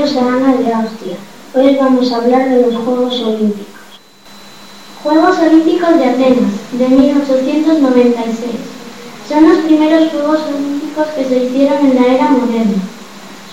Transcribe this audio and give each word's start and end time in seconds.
bienvenidos 0.00 0.64
de 0.64 0.72
Austria. 0.72 1.16
Hoy 1.54 1.76
vamos 1.76 2.10
a 2.10 2.16
hablar 2.16 2.48
de 2.48 2.62
los 2.62 2.74
Juegos 2.74 3.20
Olímpicos. 3.20 3.66
Juegos 5.02 5.38
Olímpicos 5.38 5.98
de 5.98 6.04
Atenas, 6.06 6.52
de 6.72 6.88
1896. 6.88 8.50
Son 9.28 9.46
los 9.46 9.58
primeros 9.58 10.10
Juegos 10.10 10.40
Olímpicos 10.48 11.06
que 11.08 11.24
se 11.24 11.44
hicieron 11.44 11.84
en 11.84 11.94
la 11.96 12.14
era 12.14 12.30
moderna. 12.30 12.82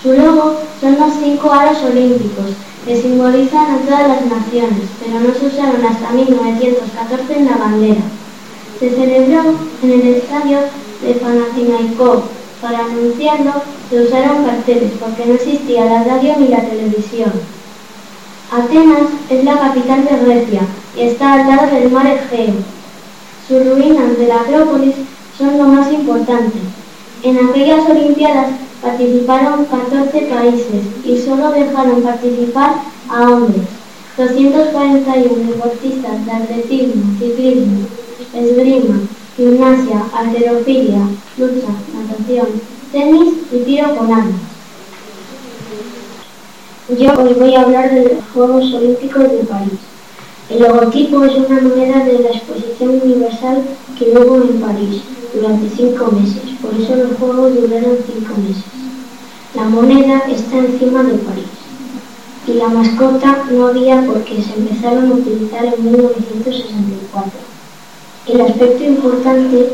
Su 0.02 0.14
logo 0.14 0.60
son 0.80 0.98
los 0.98 1.12
cinco 1.22 1.52
aros 1.52 1.82
olímpicos, 1.82 2.46
que 2.86 2.96
simbolizan 2.96 3.74
a 3.74 3.78
todas 3.80 4.08
las 4.08 4.24
naciones, 4.24 4.88
pero 5.04 5.20
no 5.20 5.34
se 5.34 5.46
usaron 5.46 5.84
hasta 5.84 6.10
1914 6.12 7.38
en 7.38 7.44
la 7.44 7.56
bandera. 7.58 8.02
Se 8.80 8.88
celebró 8.88 9.54
en 9.82 9.90
el 9.90 10.14
estadio 10.14 10.60
de 11.02 11.14
Panathinaikos. 11.14 12.37
Para 12.60 12.86
anunciarlo 12.86 13.52
se 13.88 14.02
usaron 14.02 14.44
carteles 14.44 14.92
porque 14.98 15.26
no 15.26 15.34
existía 15.34 15.84
la 15.84 16.02
radio 16.02 16.34
ni 16.38 16.48
la 16.48 16.60
televisión. 16.60 17.32
Atenas 18.50 19.10
es 19.30 19.44
la 19.44 19.58
capital 19.58 20.04
de 20.04 20.24
Grecia 20.24 20.62
y 20.96 21.02
está 21.02 21.34
al 21.34 21.48
lado 21.48 21.74
del 21.74 21.90
mar 21.92 22.06
Egeo. 22.06 22.54
Sus 23.46 23.64
ruinas 23.64 24.18
de 24.18 24.26
la 24.26 24.40
Acrópolis 24.40 24.96
son 25.36 25.56
lo 25.56 25.64
más 25.68 25.92
importante. 25.92 26.58
En 27.22 27.38
aquellas 27.38 27.88
Olimpiadas 27.88 28.50
participaron 28.82 29.64
14 29.66 30.20
países 30.22 30.84
y 31.04 31.16
solo 31.18 31.52
dejaron 31.52 32.02
participar 32.02 32.76
a 33.08 33.22
hombres. 33.22 33.62
241 34.16 35.52
deportistas 35.52 36.26
de 36.26 36.32
atletismo, 36.32 37.02
ciclismo, 37.20 37.86
esgrima, 38.34 39.00
gimnasia, 39.38 40.02
alterofilia, 40.12 40.98
lucha, 41.38 41.72
natación, 41.94 42.48
tenis 42.90 43.34
y 43.52 43.58
tiro 43.58 43.94
con 43.96 44.12
armas. 44.12 44.40
Yo 46.98 47.12
hoy 47.22 47.34
voy 47.34 47.54
a 47.54 47.62
hablar 47.62 47.94
de 47.94 48.02
los 48.02 48.24
Juegos 48.34 48.74
Olímpicos 48.74 49.30
de 49.30 49.44
París. 49.44 49.78
El 50.50 50.58
logotipo 50.62 51.22
es 51.22 51.36
una 51.36 51.60
moneda 51.60 52.04
de 52.04 52.18
la 52.18 52.30
Exposición 52.30 53.00
Universal 53.00 53.62
que 53.96 54.10
hubo 54.10 54.42
en 54.42 54.60
París 54.60 55.02
durante 55.32 55.70
cinco 55.76 56.10
meses, 56.10 56.42
por 56.60 56.74
eso 56.74 56.96
los 56.96 57.16
Juegos 57.16 57.54
duraron 57.54 57.96
cinco 58.12 58.34
meses. 58.38 58.64
La 59.54 59.64
moneda 59.68 60.24
está 60.28 60.58
encima 60.58 61.04
de 61.04 61.14
París 61.18 61.46
y 62.48 62.54
la 62.54 62.68
mascota 62.70 63.44
no 63.52 63.68
había 63.68 64.04
porque 64.04 64.42
se 64.42 64.54
empezaron 64.54 65.12
a 65.12 65.14
utilizar 65.14 65.64
en 65.64 65.92
1964. 65.92 67.57
El 68.28 68.42
aspecto 68.42 68.84
importante 68.84 69.72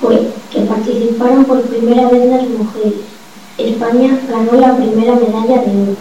fue 0.00 0.28
que 0.50 0.60
participaron 0.62 1.44
por 1.44 1.62
primera 1.62 2.08
vez 2.08 2.26
las 2.26 2.48
mujeres. 2.48 2.94
España 3.58 4.18
ganó 4.28 4.60
la 4.60 4.76
primera 4.76 5.14
medalla 5.14 5.62
de 5.62 5.82
oro. 5.82 5.96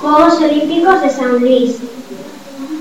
Juegos 0.00 0.40
Olímpicos 0.40 1.02
de 1.02 1.10
San 1.10 1.38
Luis. 1.40 1.76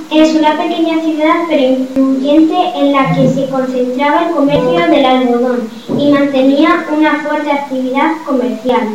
Es 0.10 0.34
una 0.34 0.58
pequeña 0.58 1.04
ciudad 1.04 1.36
pero 1.50 1.62
influyente 1.62 2.56
en 2.76 2.94
la 2.94 3.14
que 3.14 3.28
se 3.28 3.50
concentraba 3.50 4.28
el 4.28 4.34
comercio 4.34 4.88
del 4.88 5.06
algodón 5.06 5.70
y 5.98 6.10
mantenía 6.10 6.86
una 6.96 7.20
fuerte 7.20 7.52
actividad 7.52 8.14
comercial. 8.26 8.88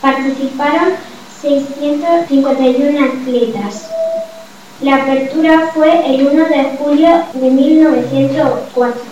Participaron 0.00 0.94
651 1.42 3.04
atletas. 3.04 3.90
La 4.82 4.96
apertura 4.96 5.70
fue 5.74 5.90
el 6.06 6.26
1 6.26 6.44
de 6.48 6.76
julio 6.78 7.08
de 7.34 7.50
1904. 7.50 9.02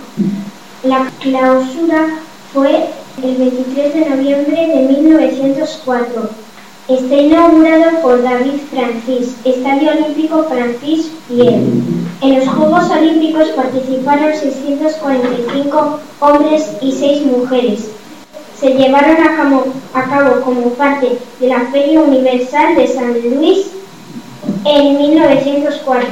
La 0.84 1.10
clausura 1.20 2.06
fue 2.54 2.86
el 3.22 3.36
23 3.36 3.92
de 3.92 4.08
noviembre 4.08 4.66
de 4.66 4.96
1904. 4.96 6.30
Está 6.88 7.14
inaugurado 7.14 8.00
por 8.00 8.22
David 8.22 8.60
Francis, 8.70 9.36
Estadio 9.44 9.90
Olímpico 9.90 10.44
Francis 10.44 11.10
Pierre. 11.28 11.60
En 12.22 12.38
los 12.38 12.48
Juegos 12.48 12.90
Olímpicos 12.90 13.48
participaron 13.48 14.32
645 14.32 16.00
hombres 16.20 16.66
y 16.80 16.92
6 16.92 17.26
mujeres. 17.26 17.90
Se 18.58 18.70
llevaron 18.70 19.18
a 19.18 19.36
cabo, 19.36 19.66
a 19.92 20.04
cabo 20.04 20.40
como 20.40 20.70
parte 20.70 21.18
de 21.38 21.46
la 21.46 21.60
Feria 21.66 22.00
Universal 22.00 22.74
de 22.74 22.86
San 22.86 23.12
Luis 23.34 23.66
en 24.64 24.98
1904. 24.98 26.08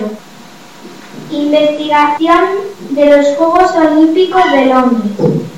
Investigación 1.31 2.45
de 2.91 3.17
los 3.17 3.27
Juegos 3.37 3.73
Olímpicos 3.75 4.53
de 4.53 4.67
Londres. 4.67 5.12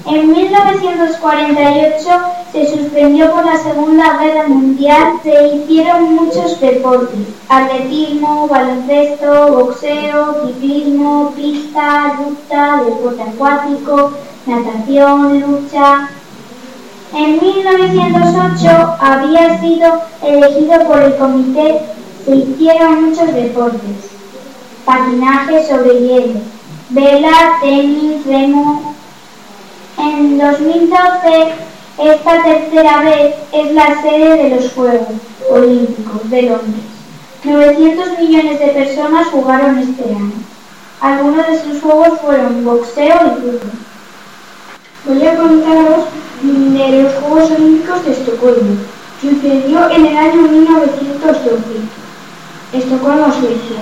En 0.07 0.33
1948 0.33 2.09
se 2.53 2.67
suspendió 2.67 3.31
por 3.31 3.45
la 3.45 3.59
Segunda 3.59 4.17
Guerra 4.19 4.49
Mundial, 4.49 5.21
se 5.23 5.49
hicieron 5.49 6.15
muchos 6.15 6.59
deportes, 6.61 7.29
atletismo, 7.49 8.49
baloncesto, 8.49 9.53
boxeo, 9.53 10.47
ciclismo, 10.47 11.33
pista, 11.37 12.19
lucha, 12.19 12.83
deporte 12.85 13.23
acuático, 13.23 14.13
natación, 14.47 15.41
lucha. 15.41 16.09
En 17.15 17.39
1908 17.39 18.97
había 19.01 19.61
sido 19.61 20.01
elegido 20.23 20.81
por 20.87 21.03
el 21.03 21.17
comité, 21.17 21.83
se 22.25 22.35
hicieron 22.35 23.05
muchos 23.05 23.33
deportes, 23.35 24.11
patinaje 24.85 25.67
sobre 25.67 26.01
hielo, 26.01 26.41
vela, 26.91 27.59
tenis, 27.61 28.25
remo. 28.27 28.95
En 29.99 30.39
2012 30.39 31.69
esta 31.99 32.45
tercera 32.45 33.03
vez 33.03 33.35
es 33.53 33.73
la 33.73 34.01
sede 34.01 34.45
de 34.45 34.55
los 34.55 34.73
Juegos 34.73 35.09
Olímpicos 35.51 36.31
de 36.31 36.43
Londres. 36.43 36.85
900 37.43 38.19
millones 38.21 38.61
de 38.61 38.69
personas 38.69 39.27
jugaron 39.29 39.79
este 39.79 40.05
año. 40.05 40.33
Algunos 41.01 41.47
de 41.49 41.61
sus 41.61 41.83
juegos 41.83 42.21
fueron 42.21 42.65
boxeo 42.65 43.17
y 43.17 43.41
fútbol. 43.41 43.61
Voy 45.07 45.27
a 45.27 45.37
contaros 45.37 46.05
de 46.43 47.03
los 47.03 47.15
Juegos 47.15 47.51
Olímpicos 47.51 48.05
de 48.05 48.13
Estocolmo. 48.13 48.77
Sucedió 49.21 49.91
en 49.91 50.07
el 50.07 50.17
año 50.17 50.43
1912. 50.43 52.08
Estocolmo, 52.71 53.33
Suecia. 53.33 53.81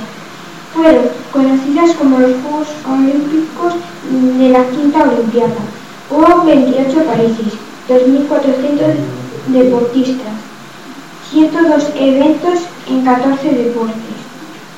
Fueron 0.73 1.09
conocidas 1.33 1.91
como 1.97 2.21
los 2.21 2.31
Juegos 2.41 2.69
Olímpicos 2.89 3.75
de 4.39 4.49
la 4.51 4.65
Quinta 4.69 5.03
Olimpiada. 5.03 5.57
Hubo 6.09 6.45
28 6.45 7.05
países, 7.05 7.55
2.400 7.89 8.95
deportistas, 9.49 10.35
102 11.33 11.91
eventos 11.97 12.61
en 12.89 13.05
14 13.05 13.49
deportes. 13.49 14.17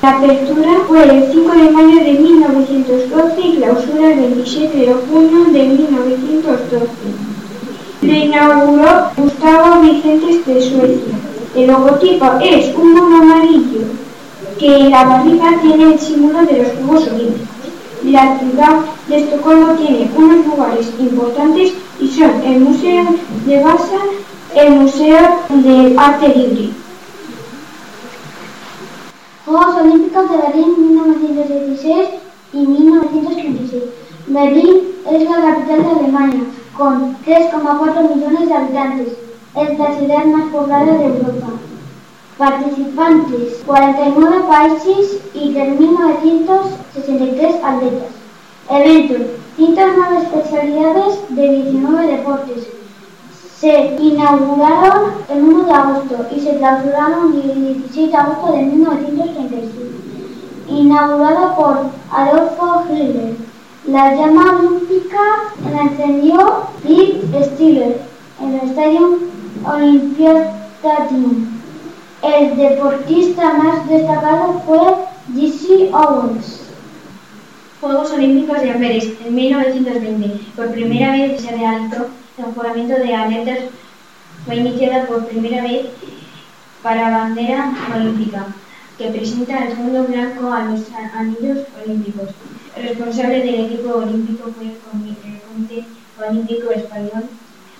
La 0.01 0.17
apertura 0.17 0.71
fue 0.87 1.03
el 1.03 1.31
5 1.31 1.51
de 1.51 1.69
mayo 1.69 2.03
de 2.03 2.13
1912 2.13 3.41
y 3.41 3.57
clausura 3.57 4.11
el 4.11 4.19
27 4.21 4.75
de 4.75 4.93
junio 4.93 5.43
de 5.51 5.67
1912. 5.67 6.87
Lo 8.01 8.13
inauguró 8.13 9.11
Gustavo 9.17 9.81
Vicentes 9.81 10.45
de 10.47 10.61
Suecia. 10.61 11.15
El 11.55 11.67
logotipo 11.67 12.25
es 12.41 12.73
un 12.75 12.93
mono 12.93 13.21
amarillo 13.21 13.98
que 14.59 14.89
la 14.89 15.05
barriga 15.05 15.57
tiene 15.61 15.93
el 15.93 15.99
símbolo 15.99 16.45
de 16.45 16.63
los 16.63 16.71
Juegos 16.73 17.07
Olímpicos. 17.07 17.47
La 18.03 18.37
ciudad 18.39 18.79
de 19.07 19.17
Estocolmo 19.17 19.73
tiene 19.73 20.11
unos 20.15 20.45
lugares 20.45 20.91
importantes 20.99 21.73
y 21.99 22.07
son 22.09 22.31
el 22.43 22.59
Museo 22.59 23.05
de 23.45 23.63
Vasa, 23.63 23.99
el 24.55 24.71
Museo 24.71 25.17
del 25.49 25.97
Arte 25.97 26.27
Libre. 26.27 26.69
Juegos 29.45 29.75
Olímpicos 29.81 30.29
de 30.29 30.37
Berlín 30.37 30.75
1916 30.89 32.09
y 32.53 32.57
1936. 32.57 33.83
Berlín 34.27 34.77
es 35.09 35.23
la 35.23 35.41
capital 35.41 35.83
de 35.83 35.99
Alemania, 35.99 36.43
con 36.77 37.15
3,4 37.25 38.15
millones 38.15 38.47
de 38.47 38.53
habitantes. 38.53 39.07
Es 39.55 39.79
la 39.79 39.97
ciudad 39.97 40.25
más 40.25 40.51
poblada 40.51 40.85
de 40.85 41.05
Europa. 41.05 41.58
Participantes, 42.39 43.61
49 43.65 44.43
países 44.47 45.19
y 45.33 45.53
3.963 45.53 47.59
atletas. 47.61 48.11
Eventos, 48.69 49.21
109 49.57 50.17
especialidades 50.19 51.19
de 51.31 51.49
19 51.49 52.07
deportes. 52.07 52.65
Se 53.59 53.97
inauguraron 53.99 55.15
el 55.27 55.43
1 55.43 55.65
de 55.65 55.73
agosto 55.73 56.27
y 56.33 56.39
se 56.39 56.55
clausuraron 56.55 57.33
el 57.33 57.73
16 57.73 58.09
de 58.09 58.17
agosto 58.17 58.53
de 58.53 58.63
1935. 58.63 59.73
Inaugurada 60.69 61.57
por 61.57 61.87
Adolfo 62.09 62.85
Hitler. 62.89 63.35
La 63.85 64.15
llama 64.15 64.59
olímpica 64.59 65.19
la 65.73 65.81
encendió 65.81 66.67
Bill 66.85 67.21
Stiller 67.43 67.99
en 68.41 68.53
el 68.53 68.69
Estadio 68.69 69.19
Olympiastadion. 69.65 71.58
El 72.21 72.57
deportista 72.57 73.53
más 73.53 73.87
destacado 73.87 74.61
fue 74.65 74.79
Jesse 75.33 75.89
Owens. 75.93 76.61
Juegos 77.79 78.11
Olímpicos 78.11 78.61
de 78.61 78.71
Amberes 78.71 79.13
en 79.25 79.35
1920. 79.35 80.41
Por 80.55 80.71
primera 80.71 81.13
vez 81.13 81.41
se 81.41 81.55
realizó 81.55 82.07
el 82.37 82.53
juramiento 82.53 82.95
de 82.95 83.15
atletas 83.15 83.59
fue 84.45 84.55
iniciada 84.55 85.05
por 85.05 85.27
primera 85.27 85.61
vez 85.63 85.87
para 86.81 87.09
bandera 87.09 87.73
olímpica, 87.93 88.47
que 88.97 89.07
presenta 89.09 89.65
el 89.65 89.75
fondo 89.75 90.05
blanco 90.05 90.51
a 90.51 90.65
los 90.65 90.81
anillos 91.13 91.59
olímpicos. 91.83 92.29
El 92.75 92.89
responsable 92.89 93.39
del 93.39 93.65
equipo 93.65 93.95
olímpico 93.95 94.49
fue 94.55 94.67
el 94.67 94.77
Comité 94.77 95.85
Olímpico 96.17 96.71
Español 96.71 97.23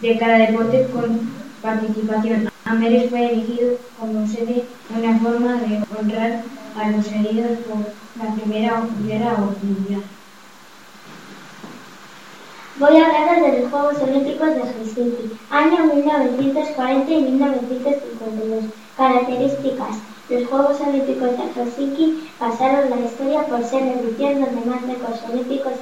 de 0.02 0.18
cada 0.18 0.38
deporte 0.40 0.88
con 0.94 1.30
participación. 1.62 2.50
Amberes 2.70 3.10
fue 3.10 3.26
elegido 3.26 3.78
como 4.00 4.28
sede 4.28 4.64
una 4.96 5.18
forma 5.18 5.54
de 5.54 5.82
honrar 5.98 6.44
a 6.78 6.92
los 6.92 7.08
heridos 7.08 7.58
por 7.66 7.80
la 8.24 8.32
Primera 8.36 8.84
Guerra 9.08 9.38
Mundial. 9.64 10.04
Voy 12.76 12.96
a 12.96 13.06
hablar 13.08 13.42
de 13.42 13.62
los 13.62 13.72
Juegos 13.72 13.98
Olímpicos 14.04 14.54
de 14.54 14.62
Helsinki, 14.62 15.32
año 15.50 15.86
1940 15.96 17.12
y 17.12 17.22
1952. 17.24 18.66
Características. 18.96 19.98
Los 20.30 20.48
Juegos 20.48 20.80
Olímpicos 20.82 21.32
de 21.38 21.62
Helsinki 21.62 22.30
pasaron 22.38 22.92
la 22.92 23.00
historia 23.00 23.48
por 23.48 23.64
ser 23.64 23.82
la 23.82 23.94
edición 23.94 24.42
donde 24.42 24.70
más 24.70 24.84
récords 24.84 25.24
olímpicos 25.28 25.74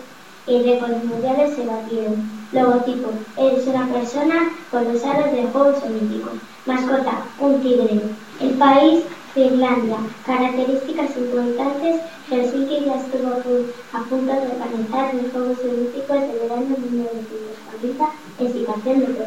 y 0.47 0.63
récords 0.63 1.03
mundiales 1.03 1.53
se 1.53 1.65
batieron. 1.65 2.36
Logotipo. 2.51 3.11
Es 3.37 3.65
una 3.67 3.87
persona 3.87 4.49
con 4.71 4.85
los 4.85 5.03
aros 5.03 5.31
de 5.31 5.43
Juegos 5.43 5.83
Olímpicos. 5.83 6.33
Mascota. 6.65 7.21
Un 7.39 7.61
tigre. 7.61 8.01
El 8.39 8.51
país. 8.51 9.03
Finlandia. 9.33 9.97
Características 10.25 11.17
importantes. 11.17 12.01
Helsinki 12.29 12.85
ya 12.85 12.95
estuvo 12.95 13.33
a 13.93 14.03
punto 14.03 14.33
de 14.33 14.47
organizar 14.47 15.13
los 15.13 15.29
Juegos 15.31 15.59
Olímpicos 15.59 16.21
del 16.21 16.39
verano 16.39 16.65
de 16.69 16.77
1940 16.89 18.09
en 18.39 18.53
situación 18.53 18.99
de 18.99 19.05
Tokio. 19.05 19.25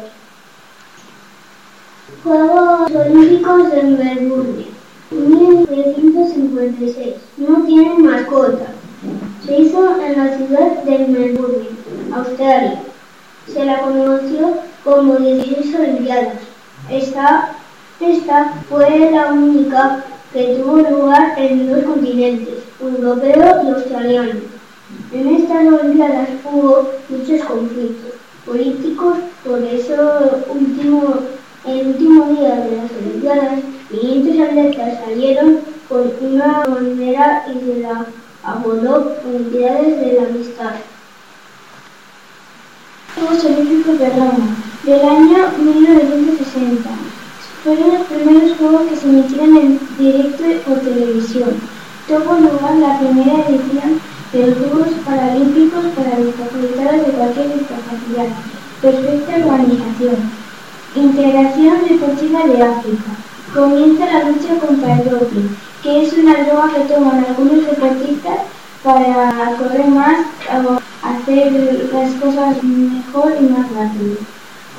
Juegos 2.23 2.91
Olímpicos 2.91 3.71
de 3.71 3.83
Melbourne. 3.83 4.65
1956. 5.11 7.15
No 7.37 7.63
tienen 7.63 8.03
mascota. 8.03 8.73
Se 9.45 9.57
hizo 9.57 10.01
en 10.01 10.17
la 10.17 10.37
ciudad 10.37 10.83
de 10.83 11.07
Melbourne, 11.07 11.69
Australia. 12.13 12.81
Se 13.47 13.65
la 13.65 13.81
conoció 13.81 14.57
como 14.83 15.17
16 15.17 15.75
Olimpiadas. 15.75 16.37
Esta, 16.89 17.55
esta 17.99 18.53
fue 18.69 19.11
la 19.11 19.31
única 19.31 20.03
que 20.33 20.55
tuvo 20.55 20.77
lugar 20.77 21.33
en 21.37 21.69
dos 21.69 21.83
continentes, 21.83 22.63
europeo 22.79 23.61
y 23.63 23.69
australiano. 23.69 24.39
En 25.13 25.35
estas 25.35 25.67
Olimpiadas 25.67 26.29
hubo 26.45 26.89
muchos 27.09 27.41
conflictos 27.45 28.13
políticos, 28.45 29.17
por 29.45 29.59
eso 29.63 30.43
último, 30.49 31.15
el 31.65 31.87
último 31.87 32.25
día 32.33 32.55
de 32.55 32.77
las 32.77 32.91
Olimpiadas, 32.91 33.59
500 33.89 34.47
atletas 34.47 34.99
salieron 35.05 35.59
con 35.87 36.11
una 36.21 36.63
bandera 36.65 37.45
y 37.49 37.65
se 37.65 37.79
la 37.81 38.05
abordó 38.43 39.17
Olimpiadas 39.27 39.99
de 39.99 40.13
la 40.13 40.27
Amistad. 40.27 40.75
Juegos 43.21 43.45
Olímpicos 43.45 43.99
de 43.99 44.09
Roma, 44.09 44.57
del 44.83 45.01
año 45.07 45.37
1960. 45.59 46.89
Fueron 47.63 47.93
los 47.93 48.07
primeros 48.07 48.57
juegos 48.57 48.81
que 48.89 48.95
se 48.95 49.09
emitieron 49.09 49.57
en 49.57 49.79
directo 49.99 50.43
por 50.65 50.79
televisión. 50.79 51.51
Tuvo 52.07 52.33
lugar 52.33 52.75
la 52.77 52.97
primera 52.97 53.45
edición 53.47 54.01
de 54.33 54.47
los 54.47 54.57
Juegos 54.57 54.89
Paralímpicos 55.05 55.85
para 55.95 56.17
discapacitados 56.17 57.05
de 57.05 57.13
cualquier 57.13 57.59
discapacidad. 57.59 58.25
Perfecta 58.81 59.35
organización. 59.35 60.15
Integración 60.95 61.75
deportiva 61.87 62.47
de 62.47 62.63
África. 62.63 63.11
Comienza 63.53 64.05
la 64.05 64.29
lucha 64.31 64.55
contra 64.65 64.93
el 64.99 65.09
doping, 65.11 65.49
que 65.83 66.05
es 66.05 66.13
una 66.13 66.43
droga 66.43 66.73
que 66.73 66.91
toman 66.91 67.23
algunos 67.23 67.67
deportistas 67.67 68.39
para 68.83 69.55
correr 69.59 69.87
más 69.89 70.25
o 70.65 70.90
hacer 71.01 71.51
las 71.91 72.11
cosas 72.13 72.63
mejor 72.63 73.33
y 73.39 73.43
más 73.45 73.71
rápido. 73.71 74.17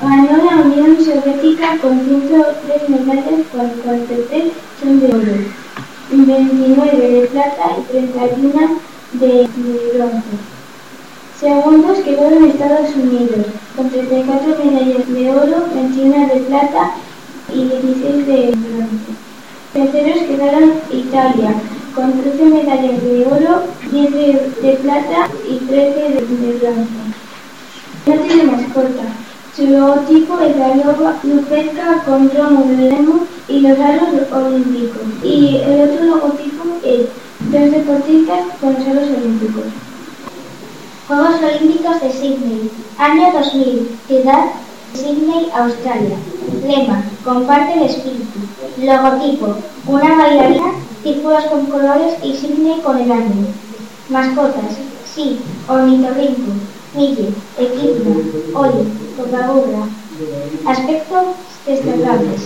Ganó 0.01 0.37
la 0.43 0.61
Unión 0.61 0.97
Soviética 0.97 1.77
con 1.81 2.03
103 2.03 2.89
medallas, 2.89 3.45
43 3.51 4.43
son 4.81 4.99
de 4.99 5.07
oro, 5.07 5.37
29 6.11 6.97
de 6.97 7.27
plata 7.27 7.77
y 7.77 7.91
31 7.91 8.79
de, 9.13 9.49
bronce. 9.93 10.23
Segundos 11.39 11.99
quedaron 11.99 12.45
Estados 12.45 12.95
Unidos, 12.95 13.45
con 13.75 13.89
34 13.89 14.57
medallas 14.63 15.07
de 15.07 15.31
oro, 15.31 15.67
21 15.73 16.27
de 16.27 16.39
plata 16.41 16.91
y 17.53 17.63
16 17.65 18.27
de 18.27 18.55
bronce. 18.55 19.13
Terceros 19.73 20.23
quedaron 20.23 20.73
Italia, 20.91 21.53
con 21.95 22.21
13 22.21 22.45
medallas 22.45 23.03
de 23.03 23.25
oro, 23.25 23.63
10 23.91 24.11
de, 24.11 24.79
plata 24.81 25.29
y 25.47 25.57
13 25.57 25.99
de, 25.99 26.11
de 26.11 26.59
bronce. 26.59 26.91
No 28.05 28.15
tiene 28.15 28.43
mascota. 28.43 29.03
Su 29.55 29.67
logotipo 29.67 30.39
es 30.39 30.57
la 30.57 30.75
loba 30.75 31.15
Lupetka 31.23 32.03
con 32.05 32.27
trono 32.29 32.63
de 32.63 32.89
lemo 32.89 33.25
y 33.47 33.59
los 33.59 33.79
aros 33.79 34.09
olímpicos. 34.31 35.03
Y 35.23 35.57
el 35.57 35.89
otro 35.89 36.05
logotipo 36.05 36.63
es 36.83 37.01
dos 37.51 37.71
deportistas 37.71 38.39
con 38.59 38.73
los 38.73 38.87
aros 38.87 39.09
olímpicos. 39.09 39.65
Juegos 41.07 41.35
Olímpicos 41.43 42.01
de 42.01 42.11
Sydney, 42.11 42.71
año 42.97 43.31
2000, 43.33 43.97
ciudad 44.07 44.45
Sydney, 44.93 45.51
Australia. 45.53 46.17
Lema, 46.65 47.03
comparte 47.23 47.73
el 47.73 47.83
espíritu. 47.83 48.39
Logotipo, 48.77 49.55
una 49.85 50.15
bailarina, 50.15 50.73
círculos 51.03 51.43
con 51.45 51.65
colores 51.65 52.13
y 52.23 52.33
Sydney 52.33 52.79
con 52.81 52.97
el 52.97 53.11
año. 53.11 53.47
Mascotas, 54.09 54.77
sí, 55.13 55.37
ornitorrinco, 55.67 56.53
mille, 56.95 57.29
equidna, 57.57 58.15
oye, 58.55 58.85
tocaburra. 59.17 59.87
Aspectos 60.65 61.23
destacables. 61.65 62.41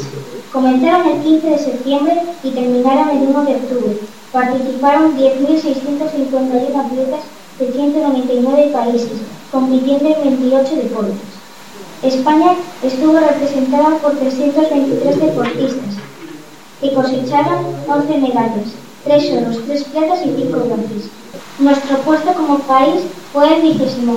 Comenzaron 0.51 1.07
el 1.07 1.21
15 1.21 1.49
de 1.49 1.59
septiembre 1.59 2.21
y 2.43 2.51
terminaron 2.51 3.09
el 3.09 3.27
1 3.27 3.45
de 3.45 3.55
octubre. 3.55 3.99
Participaron 4.31 5.17
10.651 5.17 6.85
atletas 6.85 7.21
de 7.59 7.71
199 7.71 8.71
países, 8.73 9.11
compitiendo 9.51 10.09
en 10.09 10.39
28 10.39 10.75
deportes. 10.75 11.15
España 12.01 12.55
estuvo 12.83 13.19
representada 13.19 13.97
por 13.97 14.15
323 14.17 15.19
deportistas 15.19 16.06
que 16.81 16.93
cosecharon 16.93 17.65
11 17.87 18.17
medallas, 18.19 18.73
3 19.03 19.31
oros, 19.33 19.65
3 19.65 19.83
platas 19.85 20.25
y 20.25 20.35
5 20.35 20.59
bronces. 20.59 21.09
Nuestro 21.59 21.97
puesto 21.99 22.33
como 22.33 22.59
país 22.59 23.03
fue 23.33 23.55
el 23.55 23.61
25. 23.63 24.13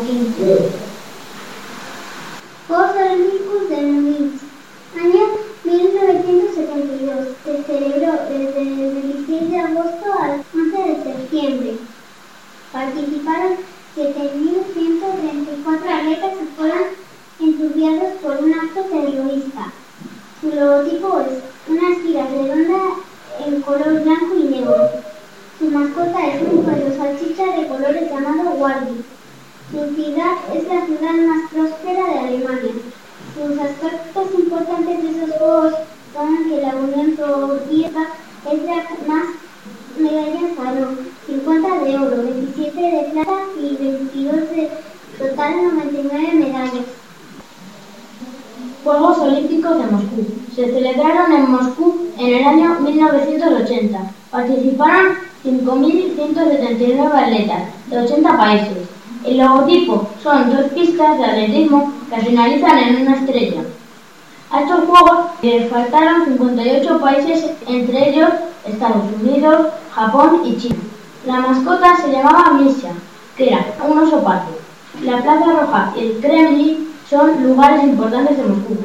Juegos 2.68 2.90
Olímpicos 2.96 3.68
de 3.70 3.76
Múnich, 3.76 4.40
año 4.94 5.22
1972. 5.64 7.28
Se 7.44 7.62
celebró 7.64 8.12
desde 8.28 8.60
el 8.60 9.02
16 9.26 9.50
de 9.50 9.58
agosto 9.58 10.06
al 10.20 10.44
11 10.54 10.76
de 10.76 10.94
septiembre. 11.02 11.70
Participaron 12.72 13.56
7.134 13.96 15.88
atletas 15.88 16.32
que 16.38 16.46
fueron 16.56 16.82
entusiasmados 17.40 18.12
por 18.22 18.36
un 18.36 18.52
acto 18.52 18.80
terrorista. 18.82 19.72
Su 20.40 20.48
logotipo 20.48 21.20
es 21.20 21.42
una 21.68 21.90
espiga 21.90 22.26
redonda 22.26 22.80
en 23.46 23.60
color 23.60 24.02
blanco 24.02 24.34
y 24.38 24.44
negro. 24.44 24.88
Su 25.58 25.66
mascota 25.66 26.26
es 26.28 26.40
un 26.40 26.64
pollo 26.64 26.96
salchicha 26.96 27.44
de 27.58 27.68
colores 27.68 28.10
llamado 28.10 28.52
Warby. 28.52 29.04
Su 29.70 29.94
ciudad 29.94 30.36
es 30.54 30.66
la 30.66 30.86
ciudad 30.86 31.12
más 31.12 31.50
próspera 31.50 32.06
de 32.06 32.18
Alemania. 32.20 32.72
Sus 33.34 33.58
aspectos 33.58 34.38
importantes 34.38 35.02
de 35.02 35.10
esos 35.10 35.36
juegos 35.36 35.74
son 36.14 36.48
que 36.48 36.62
la 36.62 36.74
Unión 36.74 37.16
Soviética 37.18 38.06
es 38.50 38.62
la 38.62 38.76
más 39.06 39.26
medallas 39.98 40.56
ganó, 40.56 40.96
50 41.26 41.84
de 41.84 41.96
oro, 41.98 42.22
27 42.22 42.80
de 42.80 43.10
plata 43.12 43.42
y 43.60 43.76
22 43.76 44.36
de 44.50 44.70
total 45.18 45.54
99 45.74 46.32
medallas. 46.32 46.86
Juegos 48.82 49.18
Olímpicos 49.18 49.76
de 49.76 49.90
Moscú. 49.90 50.26
Se 50.54 50.72
celebraron 50.72 51.32
en 51.32 51.50
Moscú 51.50 52.06
en 52.18 52.34
el 52.34 52.44
año 52.44 52.80
1980. 52.80 53.98
Participaron 54.30 55.16
5.179 55.44 57.12
atletas 57.12 57.62
de 57.88 57.98
80 57.98 58.36
países. 58.38 58.88
El 59.24 59.36
logotipo 59.36 60.08
son 60.22 60.50
dos 60.50 60.66
pistas 60.72 61.18
de 61.18 61.24
atletismo 61.24 61.92
que 62.08 62.22
finalizan 62.22 62.78
en 62.78 63.02
una 63.02 63.16
estrella. 63.16 63.62
A 64.50 64.62
estos 64.62 64.84
juegos 64.86 65.26
le 65.42 65.66
faltaron 65.66 66.24
58 66.24 67.00
países, 67.00 67.50
entre 67.66 68.10
ellos 68.10 68.30
Estados 68.64 69.04
Unidos, 69.22 69.66
Japón 69.94 70.40
y 70.44 70.56
China. 70.56 70.80
La 71.26 71.40
mascota 71.40 71.96
se 71.96 72.12
llamaba 72.12 72.54
Misha, 72.54 72.92
que 73.36 73.48
era 73.48 73.66
un 73.86 73.98
oso 73.98 74.22
pardo. 74.24 74.58
La 75.02 75.22
Plaza 75.22 75.52
Roja 75.52 75.92
y 75.96 76.00
el 76.00 76.20
Kremlin 76.20 76.89
son 77.10 77.42
lugares 77.42 77.82
importantes 77.82 78.36
de 78.36 78.44
Moscú. 78.44 78.76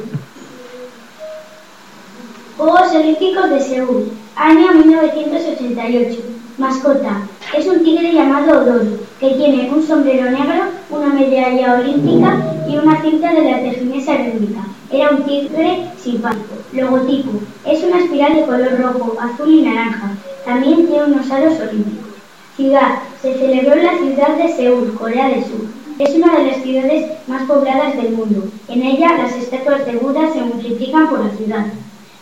Juegos 2.58 2.92
Olímpicos 2.92 3.50
de 3.50 3.60
Seúl, 3.60 4.10
año 4.34 4.72
1988. 4.72 6.20
Mascota. 6.58 7.20
Es 7.56 7.66
un 7.66 7.84
tigre 7.84 8.14
llamado 8.14 8.62
Odori, 8.62 8.98
que 9.20 9.30
tiene 9.34 9.70
un 9.70 9.86
sombrero 9.86 10.30
negro, 10.30 10.64
una 10.90 11.08
medalla 11.08 11.74
olímpica 11.74 12.42
y 12.66 12.78
una 12.78 13.00
cinta 13.02 13.32
de 13.32 13.42
la 13.42 13.60
terginesa 13.60 14.12
olímpica. 14.12 14.60
Era 14.90 15.10
un 15.10 15.22
tigre 15.24 15.90
simpático. 15.98 16.54
Logotipo. 16.72 17.30
Es 17.64 17.84
una 17.84 17.98
espiral 17.98 18.34
de 18.34 18.46
color 18.46 18.80
rojo, 18.80 19.16
azul 19.20 19.52
y 19.52 19.62
naranja. 19.62 20.16
También 20.44 20.86
tiene 20.86 21.04
unos 21.04 21.30
aros 21.30 21.60
olímpicos. 21.60 22.14
Ciudad. 22.56 23.00
Se 23.20 23.34
celebró 23.34 23.74
en 23.74 23.84
la 23.84 23.98
ciudad 23.98 24.36
de 24.36 24.48
Seúl, 24.48 24.94
Corea 24.94 25.28
del 25.28 25.44
Sur. 25.44 25.85
Es 25.98 26.14
una 26.14 26.36
de 26.36 26.44
las 26.44 26.62
ciudades 26.62 27.10
más 27.26 27.44
pobladas 27.44 27.96
del 27.96 28.12
mundo. 28.12 28.50
En 28.68 28.82
ella 28.82 29.16
las 29.16 29.34
estatuas 29.34 29.86
de 29.86 29.96
Buda 29.96 30.30
se 30.30 30.42
multiplican 30.42 31.08
por 31.08 31.24
la 31.24 31.30
ciudad. 31.30 31.64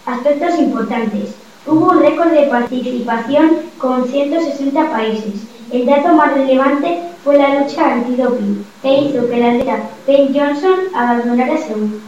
Aspectos 0.06 0.60
importantes. 0.60 1.34
Hubo 1.66 1.90
un 1.90 1.98
récord 1.98 2.30
de 2.30 2.46
participación 2.46 3.62
con 3.78 4.06
160 4.06 4.90
países. 4.92 5.48
El 5.72 5.86
dato 5.86 6.12
más 6.12 6.34
relevante 6.34 7.00
fue 7.24 7.36
la 7.36 7.58
lucha 7.58 7.94
antidoping, 7.94 8.64
que 8.80 9.00
hizo 9.00 9.28
que 9.28 9.38
la 9.38 9.48
atleta 9.48 9.90
Ben 10.06 10.32
Johnson 10.32 10.78
abandonara 10.94 11.58
Seúl. 11.58 12.00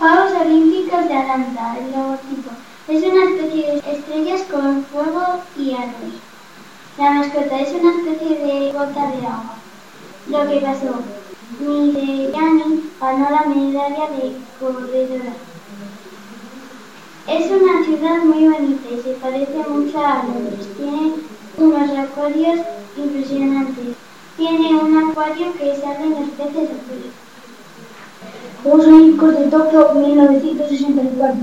Juegos 0.00 0.32
Olímpicos 0.40 1.08
de 1.08 1.14
Atlanta, 1.14 1.76
el 1.78 1.92
logotipo. 1.92 2.50
Es 2.88 3.04
una 3.04 3.24
especie 3.24 3.72
de 3.72 3.92
estrellas 3.92 4.42
con 4.50 4.84
fuego 4.86 5.40
y 5.56 5.74
aros. 5.74 6.18
La 6.98 7.10
mascota 7.12 7.60
es 7.60 7.72
una 7.72 7.92
especie 7.92 8.36
de 8.36 8.72
gota 8.72 9.12
de 9.12 9.26
agua. 9.26 9.56
Lo 10.28 10.48
que 10.48 10.56
pasó. 10.60 11.02
Yani 11.60 12.82
ganó 13.00 13.30
la 13.30 13.44
medalla 13.46 14.08
de 14.10 14.32
corredora. 14.58 15.32
Es 17.28 17.50
una 17.50 17.84
ciudad 17.84 18.24
muy 18.24 18.48
bonita 18.48 18.88
y 18.90 19.02
se 19.02 19.14
parece 19.14 19.68
mucho 19.68 20.04
a 20.04 20.24
Londres. 20.24 20.68
Tiene 20.76 21.12
unos 21.58 21.90
acuarios 21.96 22.60
impresionantes. 22.96 23.94
Tiene 24.36 24.74
un 24.74 24.96
acuario 24.96 25.52
que 25.58 25.76
salen 25.76 26.10
los 26.10 26.30
peces 26.30 26.70
azules. 26.70 27.12
Juegos 28.62 28.86
Olímpicos 28.86 29.38
de 29.38 29.46
Tokio 29.46 29.92
1964. 29.94 31.36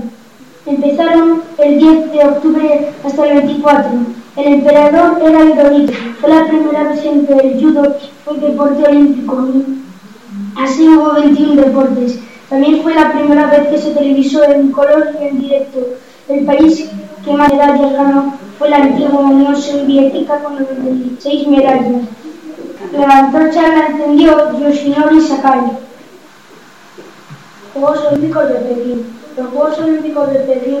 Empezaron 0.66 1.42
el 1.58 1.78
10 1.78 2.12
de 2.12 2.24
octubre 2.24 2.92
hasta 3.02 3.28
el 3.28 3.34
24. 3.38 3.90
El 4.36 4.52
emperador 4.52 5.22
era 5.22 5.44
Hirohito. 5.44 5.92
Fue 6.20 6.30
la 6.30 6.46
primera 6.46 6.84
vez 6.84 7.04
en 7.04 7.26
que 7.26 7.58
judo 7.60 7.96
fue 8.24 8.38
deporte 8.38 8.82
olímpico. 8.82 9.48
Así 10.56 10.88
hubo 10.88 11.14
21 11.14 11.62
deportes. 11.62 12.18
También 12.48 12.82
fue 12.82 12.94
la 12.94 13.12
primera 13.12 13.46
vez 13.48 13.68
que 13.68 13.78
se 13.78 13.90
televisó 13.92 14.42
en 14.44 14.72
color 14.72 15.10
y 15.20 15.24
en 15.24 15.40
directo. 15.40 15.80
El 16.28 16.44
país 16.44 16.90
que 17.24 17.32
más 17.32 17.52
medallas 17.52 17.92
ganó 17.92 18.34
fue 18.58 18.70
la 18.70 18.76
antigua 18.76 19.20
Unión 19.20 19.56
Soviética 19.56 20.38
con 20.42 20.54
96 20.56 21.48
medallas. 21.48 22.02
La 22.92 23.18
antorcha 23.18 23.62
la 23.62 23.86
encendió 23.88 24.58
Yoshinori 24.58 25.20
Sakai. 25.20 25.60
Juegos 27.74 28.04
Olímpicos 28.06 28.48
de 28.48 28.54
Pekín. 28.54 29.06
Los 29.36 29.46
Juegos 29.48 29.78
Olímpicos 29.80 30.32
de 30.32 30.38
Pekín 30.40 30.80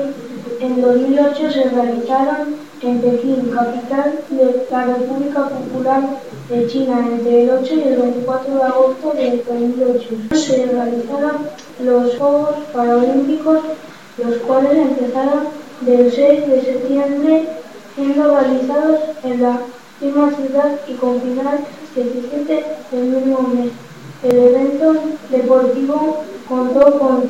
en 0.60 0.80
2008 0.80 1.50
se 1.50 1.64
realizaron 1.70 2.56
en 2.80 3.00
Pekín, 3.00 3.50
capital 3.52 4.20
de 4.30 4.66
la 4.70 4.84
República 4.84 5.48
Popular 5.48 6.02
de 6.48 6.66
China, 6.66 7.06
entre 7.10 7.44
el 7.44 7.50
8 7.50 7.74
y 7.74 7.82
el 7.82 7.96
24 7.96 8.54
de 8.54 8.62
agosto 8.62 9.12
de 9.12 9.42
2008. 9.48 10.08
Se 10.34 10.66
realizaron 10.66 11.48
los 11.82 12.16
Juegos 12.16 12.56
Paralímpicos, 12.72 13.60
los 14.18 14.36
cuales 14.38 14.72
empezaron 14.76 15.44
del 15.80 16.12
6 16.12 16.46
de 16.48 16.60
septiembre, 16.62 17.48
siendo 17.94 18.38
realizados 18.38 19.00
en 19.22 19.42
la 19.42 19.60
misma 20.00 20.30
ciudad 20.34 20.80
y 20.86 20.94
con 20.94 21.20
final 21.20 21.60
17 21.94 22.64
del 22.90 23.04
mismo 23.04 23.42
mes. 23.54 23.70
El 24.22 24.36
evento 24.36 24.94
deportivo 25.30 26.24
contó 26.48 26.98
con 26.98 27.24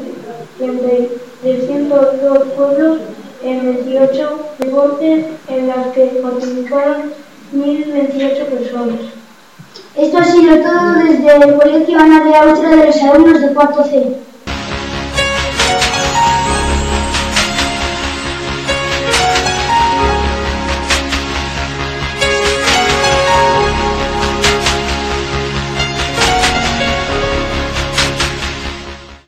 302 0.58 2.38
pueblos 2.56 2.98
en 3.42 3.84
18 3.84 4.38
deportes 4.58 5.26
en 5.48 5.66
las 5.68 5.88
que 5.88 6.06
participaron 6.22 7.12
1.028 7.54 8.44
personas. 8.46 9.00
Esto 9.96 10.18
ha 10.18 10.24
sido 10.24 10.56
todo 10.56 10.94
desde 11.04 11.36
el 11.36 11.54
Colegio 11.54 11.98
Ana 11.98 12.24
de 12.24 12.34
Austria 12.36 12.70
de 12.70 12.86
los 12.86 13.02
alumnos 13.02 13.40
de 13.40 13.54
cuarto 13.54 13.84
C. 13.84 14.16